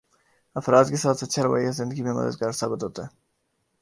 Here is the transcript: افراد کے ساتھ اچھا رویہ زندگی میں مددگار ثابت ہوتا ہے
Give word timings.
افراد 0.55 0.85
کے 0.89 0.95
ساتھ 0.95 1.23
اچھا 1.23 1.43
رویہ 1.43 1.71
زندگی 1.71 2.01
میں 2.01 2.13
مددگار 2.13 2.51
ثابت 2.51 2.83
ہوتا 2.83 3.03
ہے 3.03 3.09